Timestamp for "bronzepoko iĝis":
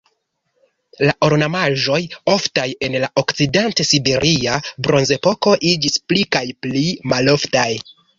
4.87-6.01